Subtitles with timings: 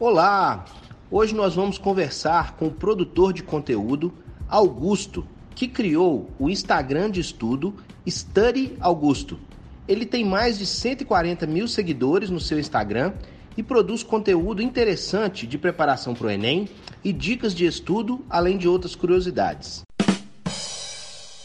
[0.00, 0.64] Olá!
[1.08, 4.12] Hoje nós vamos conversar com o produtor de conteúdo
[4.48, 5.24] Augusto,
[5.54, 7.72] que criou o Instagram de estudo
[8.04, 9.38] Study Augusto.
[9.86, 13.12] Ele tem mais de 140 mil seguidores no seu Instagram
[13.56, 16.68] e produz conteúdo interessante de preparação para o Enem
[17.04, 19.82] e dicas de estudo, além de outras curiosidades.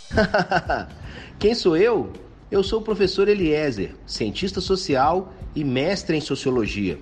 [1.37, 2.11] Quem sou eu?
[2.49, 6.99] Eu sou o professor Eliezer, cientista social e mestre em sociologia,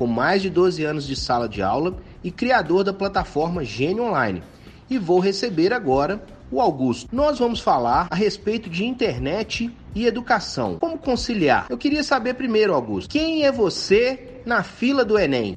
[0.00, 4.42] com mais de 12 anos de sala de aula e criador da plataforma Gênio Online.
[4.88, 7.14] E vou receber agora o Augusto.
[7.14, 10.78] Nós vamos falar a respeito de internet e educação.
[10.78, 11.66] Como conciliar?
[11.68, 15.52] Eu queria saber primeiro, Augusto, quem é você na fila do Enem?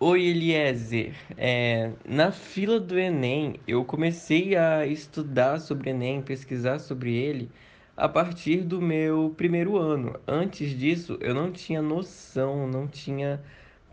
[0.00, 1.14] Oi, Eliezer.
[1.36, 7.50] É, na fila do Enem, eu comecei a estudar sobre Enem, pesquisar sobre ele
[7.94, 10.18] a partir do meu primeiro ano.
[10.26, 13.42] Antes disso, eu não tinha noção, não tinha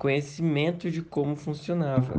[0.04, 2.14] conhecimento de como funcionava.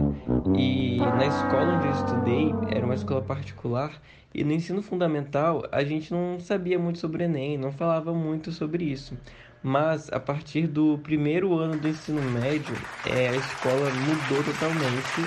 [0.56, 4.00] E na escola onde eu estudei, era uma escola particular,
[4.32, 8.84] e no ensino fundamental a gente não sabia muito sobre Enem, não falava muito sobre
[8.84, 9.18] isso.
[9.62, 12.74] Mas a partir do primeiro ano do ensino médio,
[13.06, 15.20] é, a escola mudou totalmente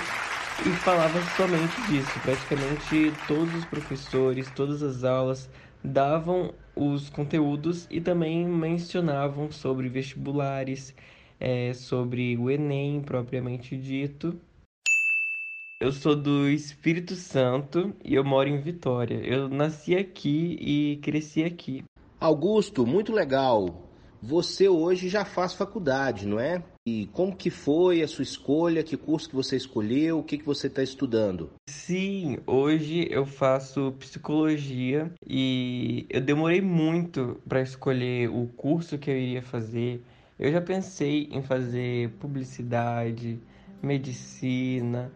[0.66, 2.18] e falava somente disso.
[2.22, 5.48] Praticamente todos os professores, todas as aulas
[5.82, 10.92] davam os conteúdos e também mencionavam sobre vestibulares,
[11.38, 14.38] é, sobre o Enem propriamente dito.
[15.80, 19.16] Eu sou do Espírito Santo e eu moro em Vitória.
[19.24, 21.84] Eu nasci aqui e cresci aqui.
[22.18, 23.88] Augusto, muito legal.
[24.20, 26.64] Você hoje já faz faculdade, não é?
[26.84, 28.82] E como que foi a sua escolha?
[28.82, 30.18] Que curso que você escolheu?
[30.18, 31.50] O que, que você está estudando?
[31.68, 39.16] Sim, hoje eu faço psicologia e eu demorei muito para escolher o curso que eu
[39.16, 40.02] iria fazer.
[40.38, 43.40] Eu já pensei em fazer publicidade,
[43.82, 45.10] medicina,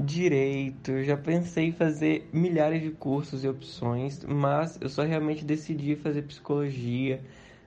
[0.00, 5.94] direito, já pensei em fazer milhares de cursos e opções, mas eu só realmente decidi
[5.94, 7.20] fazer psicologia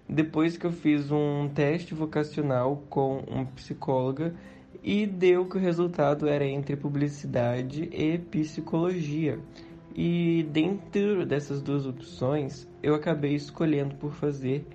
[0.10, 4.34] depois que eu fiz um teste vocacional com uma psicóloga
[4.84, 9.40] e deu que o resultado era entre publicidade e psicologia.
[9.96, 14.66] E dentro dessas duas opções, eu acabei escolhendo por fazer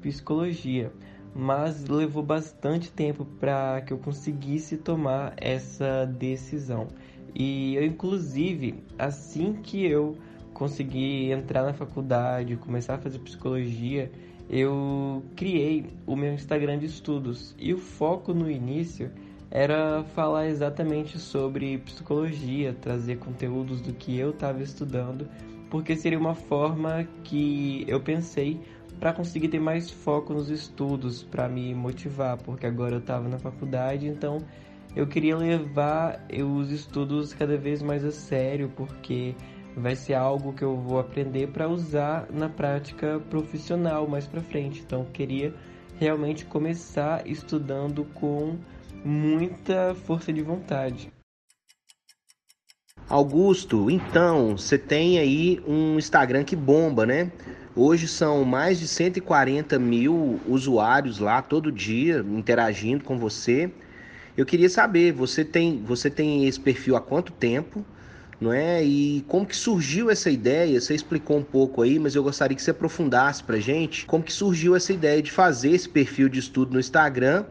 [0.00, 0.90] psicologia,
[1.34, 6.88] mas levou bastante tempo para que eu conseguisse tomar essa decisão.
[7.34, 10.16] E eu, inclusive, assim que eu
[10.52, 14.10] consegui entrar na faculdade, começar a fazer psicologia,
[14.48, 19.10] eu criei o meu Instagram de estudos e o foco no início
[19.50, 25.28] era falar exatamente sobre psicologia, trazer conteúdos do que eu estava estudando,
[25.68, 28.60] porque seria uma forma que eu pensei
[29.00, 33.38] para conseguir ter mais foco nos estudos, para me motivar, porque agora eu estava na
[33.38, 34.44] faculdade, então
[34.94, 39.34] eu queria levar os estudos cada vez mais a sério, porque
[39.74, 44.82] vai ser algo que eu vou aprender para usar na prática profissional mais para frente.
[44.84, 45.54] Então, eu queria
[45.98, 48.58] realmente começar estudando com
[49.04, 51.10] muita força de vontade.
[53.08, 57.32] Augusto, então, você tem aí um Instagram que bomba, né?
[57.82, 63.70] Hoje são mais de 140 mil usuários lá todo dia interagindo com você.
[64.36, 67.82] Eu queria saber, você tem, você tem esse perfil há quanto tempo?
[68.38, 68.84] não é?
[68.84, 70.78] E como que surgiu essa ideia?
[70.78, 74.32] Você explicou um pouco aí, mas eu gostaria que você aprofundasse pra gente como que
[74.32, 77.46] surgiu essa ideia de fazer esse perfil de estudo no Instagram.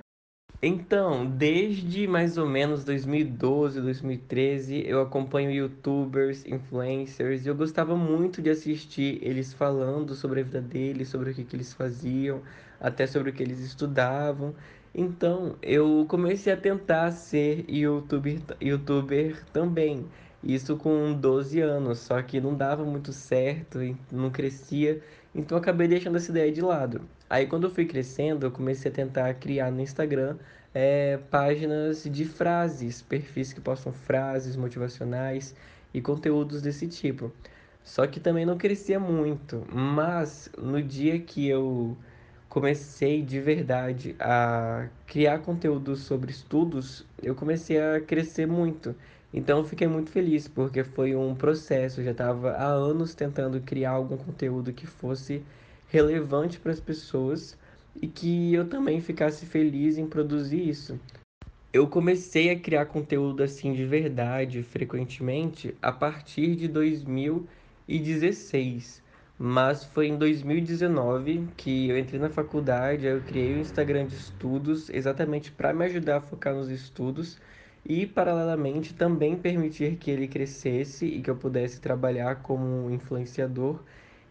[0.62, 8.42] Então, desde mais ou menos 2012, 2013, eu acompanho youtubers, influencers, e eu gostava muito
[8.42, 12.42] de assistir eles falando sobre a vida deles, sobre o que, que eles faziam,
[12.78, 14.54] até sobre o que eles estudavam.
[14.94, 20.10] Então, eu comecei a tentar ser youtuber, youtuber também.
[20.44, 23.80] Isso com 12 anos, só que não dava muito certo,
[24.12, 25.02] não crescia,
[25.34, 27.02] então eu acabei deixando essa ideia de lado.
[27.30, 30.38] Aí quando eu fui crescendo, eu comecei a tentar criar no Instagram
[30.74, 35.56] é, páginas de frases, perfis que postam frases motivacionais
[35.94, 37.32] e conteúdos desse tipo.
[37.84, 41.98] Só que também não crescia muito, mas no dia que eu
[42.48, 48.96] comecei de verdade a criar conteúdo sobre estudos, eu comecei a crescer muito.
[49.34, 53.92] Então fiquei muito feliz porque foi um processo, eu já estava há anos tentando criar
[53.92, 55.44] algum conteúdo que fosse
[55.88, 57.58] relevante para as pessoas
[58.02, 61.00] e que eu também ficasse feliz em produzir isso.
[61.72, 69.04] Eu comecei a criar conteúdo assim de verdade, frequentemente, a partir de 2016,
[69.38, 74.90] mas foi em 2019 que eu entrei na faculdade, eu criei o Instagram de estudos
[74.90, 77.38] exatamente para me ajudar a focar nos estudos
[77.86, 83.80] e paralelamente também permitir que ele crescesse e que eu pudesse trabalhar como influenciador.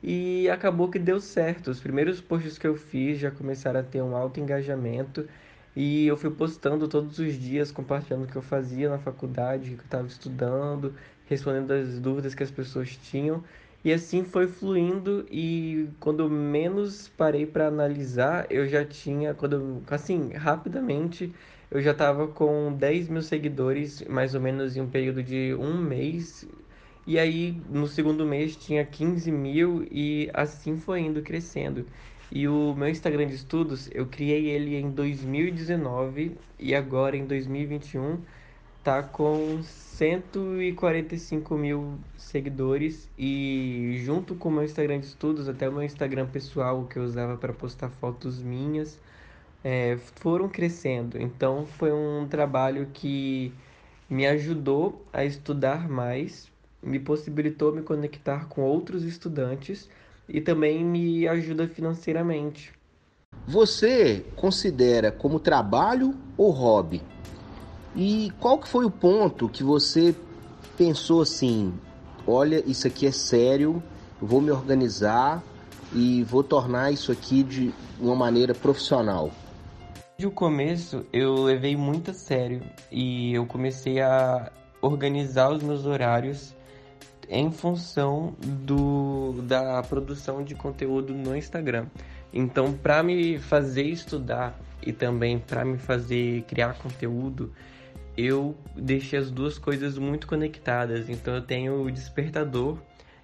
[0.03, 1.71] E acabou que deu certo.
[1.71, 5.27] Os primeiros posts que eu fiz já começaram a ter um alto engajamento
[5.75, 9.77] e eu fui postando todos os dias, compartilhando o que eu fazia na faculdade, o
[9.77, 10.95] que eu estava estudando,
[11.27, 13.43] respondendo as dúvidas que as pessoas tinham.
[13.85, 20.33] E assim foi fluindo e quando menos parei para analisar, eu já tinha, quando assim,
[20.33, 21.33] rapidamente
[21.71, 25.77] eu já estava com 10 mil seguidores, mais ou menos em um período de um
[25.77, 26.47] mês.
[27.07, 31.87] E aí, no segundo mês, tinha 15 mil e assim foi indo crescendo.
[32.31, 38.19] E o meu Instagram de estudos, eu criei ele em 2019 e agora em 2021
[38.85, 45.73] tá com 145 mil seguidores e junto com o meu Instagram de estudos, até o
[45.73, 49.01] meu Instagram pessoal que eu usava para postar fotos minhas,
[49.63, 51.21] é, foram crescendo.
[51.21, 53.53] Então foi um trabalho que
[54.09, 56.51] me ajudou a estudar mais,
[56.83, 59.89] me possibilitou me conectar com outros estudantes
[60.29, 62.73] e também me ajuda financeiramente.
[63.47, 67.03] Você considera como trabalho ou hobby?
[67.97, 70.15] E qual que foi o ponto que você
[70.77, 71.73] pensou assim,
[72.27, 73.83] olha, isso aqui é sério,
[74.21, 75.43] vou me organizar
[75.93, 79.31] e vou tornar isso aqui de uma maneira profissional?
[80.21, 82.61] Desde o começo eu levei muito a sério
[82.91, 84.51] e eu comecei a
[84.83, 86.57] organizar os meus horários
[87.29, 88.35] em função
[88.65, 91.87] do, da produção de conteúdo no Instagram.
[92.33, 97.53] Então, para me fazer estudar e também para me fazer criar conteúdo,
[98.17, 101.09] eu deixei as duas coisas muito conectadas.
[101.09, 102.77] Então, eu tenho o despertador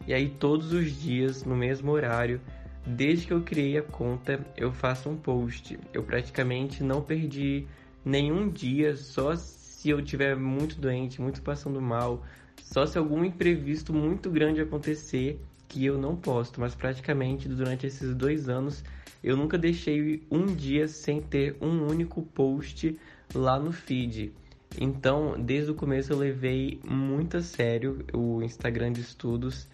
[0.07, 2.41] e aí todos os dias no mesmo horário
[2.87, 5.79] Desde que eu criei a conta, eu faço um post.
[5.93, 7.67] Eu praticamente não perdi
[8.05, 12.23] nenhum dia, só se eu tiver muito doente, muito passando mal,
[12.63, 16.61] só se algum imprevisto muito grande acontecer que eu não posto.
[16.61, 18.85] Mas praticamente durante esses dois anos
[19.23, 22.99] eu nunca deixei um dia sem ter um único post
[23.35, 24.35] lá no feed.
[24.79, 29.69] Então, desde o começo eu levei muito a sério o Instagram de estudos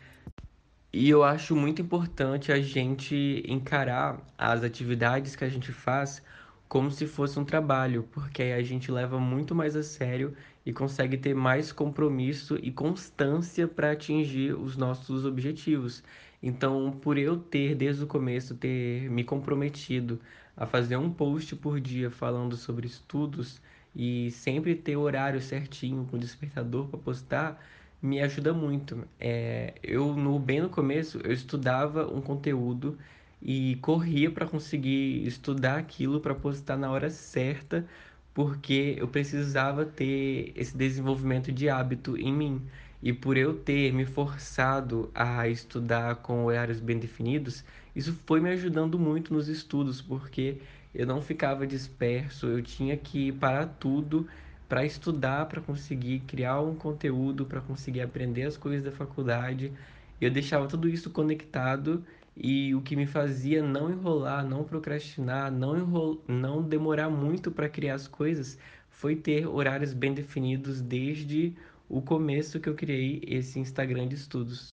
[0.93, 6.23] e eu acho muito importante a gente encarar as atividades que a gente faz
[6.69, 10.35] como se fosse um trabalho, porque aí a gente leva muito mais a sério
[10.65, 16.03] e consegue ter mais compromisso e constância para atingir os nossos objetivos.
[16.43, 20.21] Então, por eu ter desde o começo ter me comprometido
[20.57, 23.61] a fazer um post por dia falando sobre estudos
[23.95, 27.61] e sempre ter o horário certinho com o despertador para postar,
[28.03, 29.07] me ajuda muito.
[29.19, 32.99] É, eu no bem no começo eu estudava um conteúdo
[33.43, 37.87] e corria para conseguir estudar aquilo para postar na hora certa,
[38.35, 42.63] porque eu precisava ter esse desenvolvimento de hábito em mim.
[43.03, 47.65] E por eu ter me forçado a estudar com horários bem definidos,
[47.97, 50.59] isso foi me ajudando muito nos estudos, porque
[50.95, 54.27] eu não ficava disperso, eu tinha que parar tudo
[54.71, 59.73] para estudar, para conseguir criar um conteúdo, para conseguir aprender as coisas da faculdade.
[60.21, 62.05] Eu deixava tudo isso conectado
[62.37, 66.23] e o que me fazia não enrolar, não procrastinar, não, enrol...
[66.29, 68.57] não demorar muito para criar as coisas
[68.89, 71.53] foi ter horários bem definidos desde
[71.89, 74.69] o começo que eu criei esse Instagram de estudos.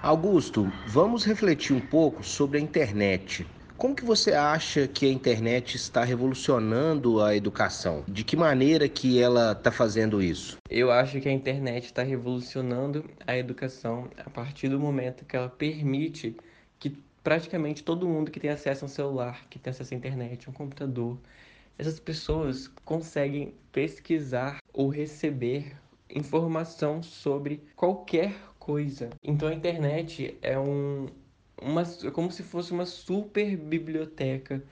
[0.00, 3.44] Augusto, vamos refletir um pouco sobre a internet.
[3.80, 8.04] Como que você acha que a internet está revolucionando a educação?
[8.06, 10.58] De que maneira que ela está fazendo isso?
[10.68, 15.48] Eu acho que a internet está revolucionando a educação a partir do momento que ela
[15.48, 16.36] permite
[16.78, 16.94] que
[17.24, 20.50] praticamente todo mundo que tem acesso a um celular, que tem acesso à internet, a
[20.50, 21.16] um computador,
[21.78, 25.74] essas pessoas conseguem pesquisar ou receber
[26.14, 29.08] informação sobre qualquer coisa.
[29.22, 31.06] Então a internet é um,
[31.60, 34.62] uma, é como se fosse uma super biblioteca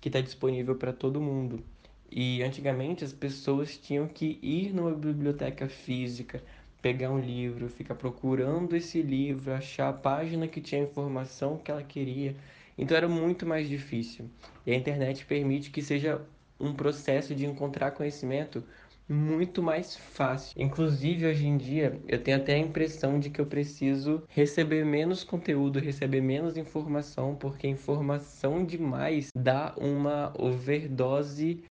[0.00, 1.62] que está disponível para todo mundo.
[2.10, 6.42] E antigamente as pessoas tinham que ir numa biblioteca física,
[6.80, 11.70] pegar um livro, ficar procurando esse livro, achar a página que tinha a informação que
[11.70, 12.34] ela queria.
[12.76, 14.30] Então era muito mais difícil.
[14.64, 16.22] E a internet permite que seja
[16.58, 18.64] um processo de encontrar conhecimento
[19.08, 20.60] muito mais fácil.
[20.60, 25.24] Inclusive, hoje em dia, eu tenho até a impressão de que eu preciso receber menos
[25.24, 31.64] conteúdo, receber menos informação, porque informação demais dá uma overdose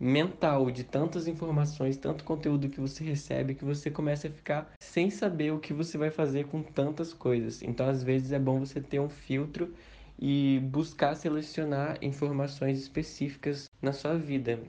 [0.00, 5.10] mental de tantas informações, tanto conteúdo que você recebe, que você começa a ficar sem
[5.10, 7.62] saber o que você vai fazer com tantas coisas.
[7.62, 9.74] Então, às vezes, é bom você ter um filtro
[10.18, 14.60] e buscar selecionar informações específicas na sua vida.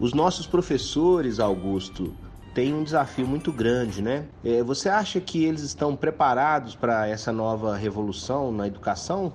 [0.00, 2.14] Os nossos professores, Augusto,
[2.54, 4.28] têm um desafio muito grande, né?
[4.44, 9.32] É, você acha que eles estão preparados para essa nova revolução na educação?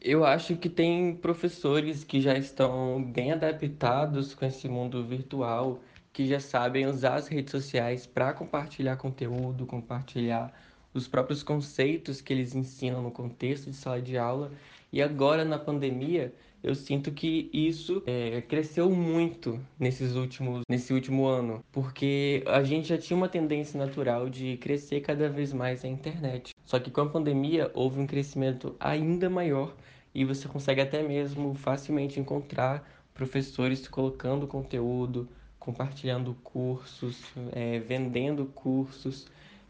[0.00, 5.80] Eu acho que tem professores que já estão bem adaptados com esse mundo virtual,
[6.14, 10.50] que já sabem usar as redes sociais para compartilhar conteúdo, compartilhar
[10.98, 14.50] os próprios conceitos que eles ensinam no contexto de sala de aula.
[14.92, 21.26] E agora na pandemia, eu sinto que isso é, cresceu muito nesses últimos, nesse último
[21.26, 25.88] ano, porque a gente já tinha uma tendência natural de crescer cada vez mais a
[25.88, 26.54] internet.
[26.64, 29.74] Só que com a pandemia houve um crescimento ainda maior
[30.14, 37.22] e você consegue até mesmo facilmente encontrar professores colocando conteúdo, compartilhando cursos,
[37.52, 39.26] é, vendendo cursos,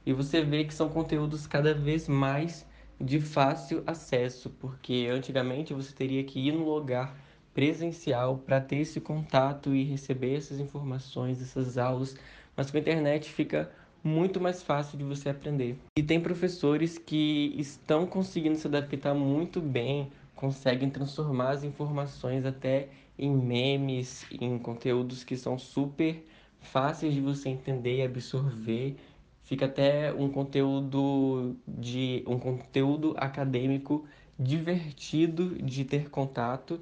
[0.07, 2.65] e você vê que são conteúdos cada vez mais
[2.99, 7.15] de fácil acesso, porque antigamente você teria que ir no lugar
[7.53, 12.17] presencial para ter esse contato e receber essas informações, essas aulas,
[12.57, 13.71] mas com a internet fica
[14.05, 15.77] muito mais fácil de você aprender.
[15.99, 22.89] E tem professores que estão conseguindo se adaptar muito bem, conseguem transformar as informações até
[23.19, 26.25] em memes, em conteúdos que são super
[26.61, 28.97] fáceis de você entender e absorver
[29.47, 34.05] fica até um conteúdo de um conteúdo acadêmico
[34.39, 36.81] divertido de ter contato.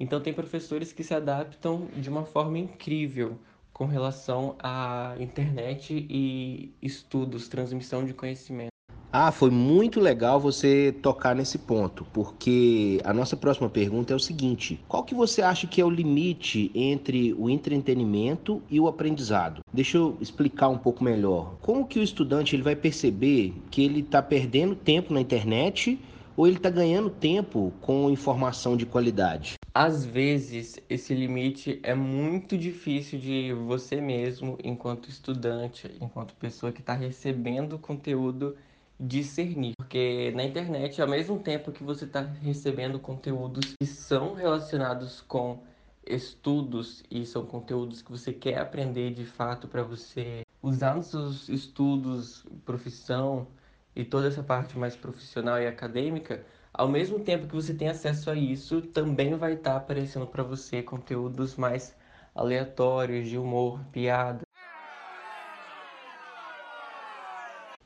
[0.00, 3.38] Então tem professores que se adaptam de uma forma incrível
[3.72, 8.73] com relação à internet e estudos, transmissão de conhecimento.
[9.16, 14.18] Ah, foi muito legal você tocar nesse ponto, porque a nossa próxima pergunta é o
[14.18, 19.60] seguinte: qual que você acha que é o limite entre o entretenimento e o aprendizado?
[19.72, 21.54] Deixa eu explicar um pouco melhor.
[21.62, 25.96] Como que o estudante ele vai perceber que ele está perdendo tempo na internet
[26.36, 29.54] ou ele está ganhando tempo com informação de qualidade?
[29.72, 36.80] Às vezes, esse limite é muito difícil de você mesmo, enquanto estudante, enquanto pessoa que
[36.80, 38.56] está recebendo conteúdo
[38.98, 39.74] discernir.
[39.76, 45.62] Porque na internet, ao mesmo tempo que você está recebendo conteúdos que são relacionados com
[46.06, 51.48] estudos e são conteúdos que você quer aprender de fato para você usar nos seus
[51.48, 53.46] estudos, profissão
[53.94, 58.30] e toda essa parte mais profissional e acadêmica, ao mesmo tempo que você tem acesso
[58.30, 61.96] a isso, também vai estar tá aparecendo para você conteúdos mais
[62.34, 64.44] aleatórios, de humor, piada,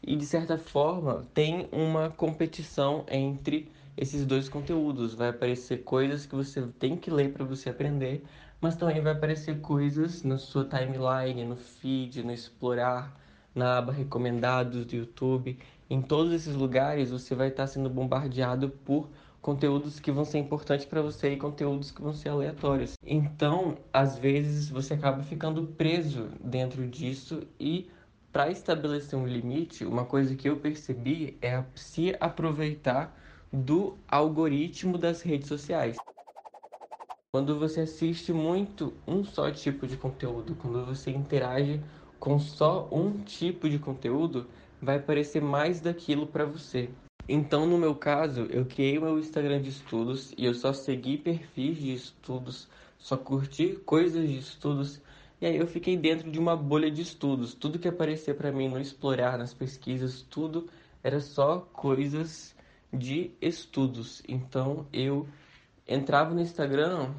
[0.08, 5.12] e de certa forma tem uma competição entre esses dois conteúdos.
[5.12, 8.24] Vai aparecer coisas que você tem que ler para você aprender,
[8.58, 13.14] mas também vai aparecer coisas na sua timeline, no feed, no explorar,
[13.54, 15.58] na aba recomendados do YouTube.
[15.90, 19.10] Em todos esses lugares você vai estar sendo bombardeado por
[19.42, 22.94] conteúdos que vão ser importantes para você e conteúdos que vão ser aleatórios.
[23.06, 27.90] Então, às vezes você acaba ficando preso dentro disso e
[28.32, 33.16] para estabelecer um limite, uma coisa que eu percebi é se aproveitar
[33.52, 35.96] do algoritmo das redes sociais.
[37.32, 41.80] Quando você assiste muito um só tipo de conteúdo, quando você interage
[42.18, 44.46] com só um tipo de conteúdo,
[44.80, 46.90] vai aparecer mais daquilo para você.
[47.28, 51.76] Então, no meu caso, eu criei meu Instagram de estudos e eu só segui perfis
[51.76, 52.66] de estudos,
[52.98, 55.00] só curti coisas de estudos
[55.40, 57.54] e aí eu fiquei dentro de uma bolha de estudos.
[57.54, 60.68] Tudo que aparecia para mim no explorar, nas pesquisas, tudo
[61.02, 62.56] era só coisas
[62.92, 64.22] de estudos.
[64.26, 65.28] Então eu
[65.86, 67.12] entrava no Instagram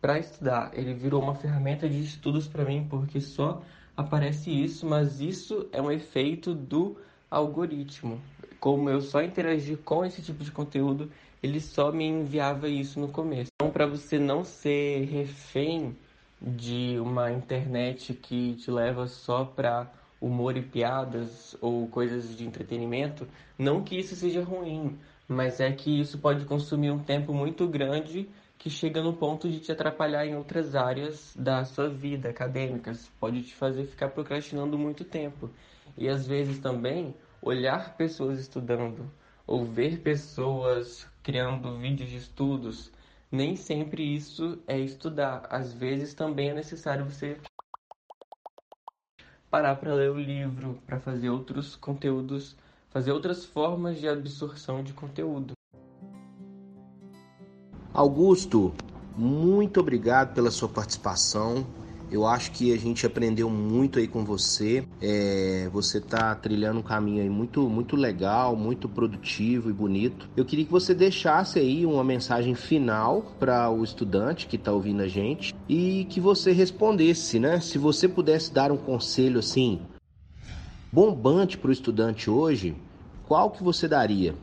[0.00, 0.72] para estudar.
[0.74, 3.62] Ele virou uma ferramenta de estudos para mim porque só
[3.96, 6.96] aparece isso, mas isso é um efeito do
[7.30, 8.20] algoritmo.
[8.58, 11.10] Como eu só interagi com esse tipo de conteúdo,
[11.42, 13.50] ele só me enviava isso no começo.
[13.54, 15.96] Então, para você não ser refém
[16.40, 23.26] de uma internet que te leva só para humor e piadas ou coisas de entretenimento,
[23.58, 28.28] não que isso seja ruim, mas é que isso pode consumir um tempo muito grande
[28.58, 33.42] que chega no ponto de te atrapalhar em outras áreas da sua vida acadêmica, pode
[33.42, 35.48] te fazer ficar procrastinando muito tempo.
[35.96, 39.10] E às vezes também olhar pessoas estudando
[39.46, 42.92] ou ver pessoas criando vídeos de estudos
[43.30, 45.46] nem sempre isso é estudar.
[45.50, 47.38] Às vezes também é necessário você
[49.50, 52.56] parar para ler o livro, para fazer outros conteúdos,
[52.90, 55.52] fazer outras formas de absorção de conteúdo.
[57.92, 58.72] Augusto,
[59.16, 61.66] muito obrigado pela sua participação.
[62.10, 64.84] Eu acho que a gente aprendeu muito aí com você.
[65.00, 70.28] É, você está trilhando um caminho aí muito, muito legal, muito produtivo e bonito.
[70.36, 75.02] Eu queria que você deixasse aí uma mensagem final para o estudante que está ouvindo
[75.02, 77.60] a gente e que você respondesse, né?
[77.60, 79.80] Se você pudesse dar um conselho assim
[80.92, 82.74] bombante para o estudante hoje,
[83.28, 84.34] qual que você daria?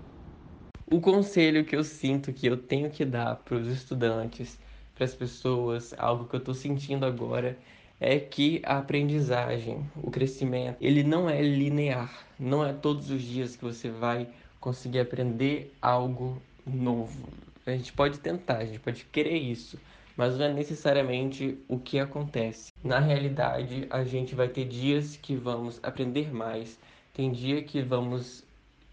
[0.90, 4.58] O conselho que eu sinto que eu tenho que dar para os estudantes
[4.98, 7.56] para as pessoas, algo que eu estou sentindo agora,
[8.00, 12.26] é que a aprendizagem, o crescimento, ele não é linear.
[12.40, 14.28] Não é todos os dias que você vai
[14.60, 17.30] conseguir aprender algo novo.
[17.66, 19.80] A gente pode tentar, a gente pode querer isso,
[20.16, 22.72] mas não é necessariamente o que acontece.
[22.84, 26.80] Na realidade, a gente vai ter dias que vamos aprender mais,
[27.14, 28.44] tem dia que vamos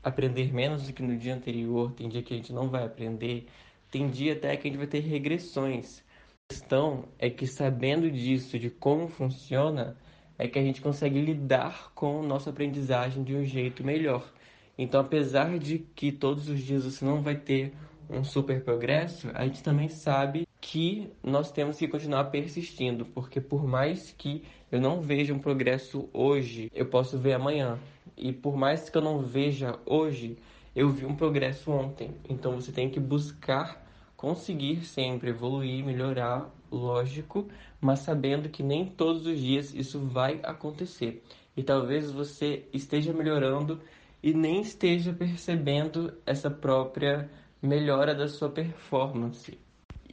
[0.02, 3.46] aprender menos do que no dia anterior, tem dia que a gente não vai aprender,
[3.94, 6.02] tem dia até que a gente vai ter regressões.
[6.50, 9.96] A questão é que sabendo disso, de como funciona,
[10.36, 14.28] é que a gente consegue lidar com nossa aprendizagem de um jeito melhor.
[14.76, 17.72] Então, apesar de que todos os dias você não vai ter
[18.10, 23.64] um super progresso, a gente também sabe que nós temos que continuar persistindo, porque por
[23.64, 27.78] mais que eu não veja um progresso hoje, eu posso ver amanhã.
[28.16, 30.36] E por mais que eu não veja hoje,
[30.74, 32.10] eu vi um progresso ontem.
[32.28, 33.83] Então você tem que buscar
[34.24, 37.46] conseguir sempre evoluir, melhorar, lógico,
[37.78, 41.22] mas sabendo que nem todos os dias isso vai acontecer.
[41.54, 43.78] E talvez você esteja melhorando
[44.22, 47.28] e nem esteja percebendo essa própria
[47.60, 49.58] melhora da sua performance.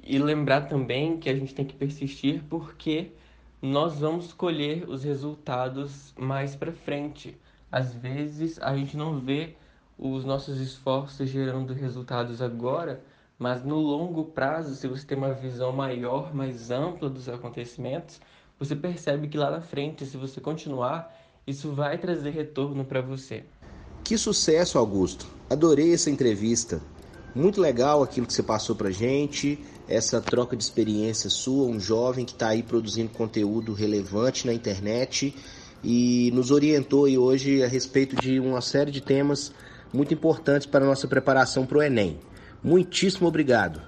[0.04, 3.14] E lembrar também que a gente tem que persistir porque
[3.62, 7.38] nós vamos colher os resultados mais para frente.
[7.72, 9.56] Às vezes a gente não vê
[9.98, 13.02] os nossos esforços gerando resultados agora,
[13.42, 18.22] mas no longo prazo, se você tem uma visão maior, mais ampla dos acontecimentos,
[18.60, 21.12] você percebe que lá na frente, se você continuar,
[21.48, 23.44] isso vai trazer retorno para você.
[24.04, 25.26] Que sucesso, Augusto!
[25.50, 26.80] Adorei essa entrevista.
[27.34, 29.58] Muito legal aquilo que você passou para gente,
[29.88, 35.34] essa troca de experiência sua, um jovem que está aí produzindo conteúdo relevante na internet
[35.84, 39.52] e nos orientou hoje a respeito de uma série de temas
[39.92, 42.20] muito importantes para a nossa preparação para o Enem.
[42.64, 43.82] Muitíssimo obrigado.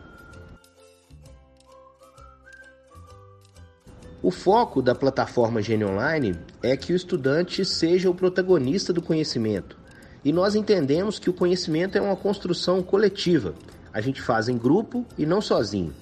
[4.22, 9.78] O foco da plataforma Gênio Online é que o estudante seja o protagonista do conhecimento.
[10.24, 13.54] E nós entendemos que o conhecimento é uma construção coletiva.
[13.94, 15.94] A gente faz em grupo e não sozinho.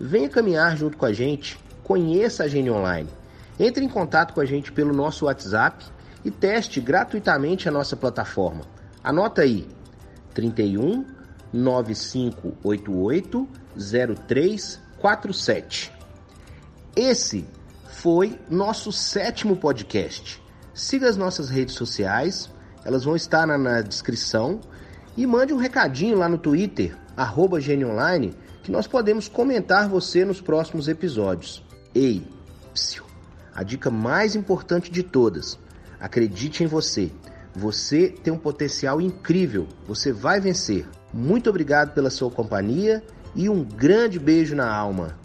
[0.00, 3.08] Venha caminhar junto com a gente, conheça a Gênio Online.
[3.58, 5.84] Entre em contato com a gente pelo nosso WhatsApp
[6.24, 8.62] e teste gratuitamente a nossa plataforma.
[9.04, 9.68] Anota aí:
[10.32, 11.04] 31
[11.52, 15.92] 9588 0347.
[16.96, 17.44] Esse
[17.88, 20.40] foi nosso sétimo podcast.
[20.74, 22.48] Siga as nossas redes sociais,
[22.84, 24.60] elas vão estar na, na descrição.
[25.16, 28.32] E mande um recadinho lá no Twitter, arroba Online,
[28.62, 31.62] que nós podemos comentar você nos próximos episódios.
[31.94, 32.22] Ei,
[32.72, 33.04] psiu,
[33.54, 35.58] a dica mais importante de todas:
[35.98, 37.10] acredite em você.
[37.54, 40.86] Você tem um potencial incrível, você vai vencer.
[41.12, 43.02] Muito obrigado pela sua companhia
[43.34, 45.19] e um grande beijo na alma.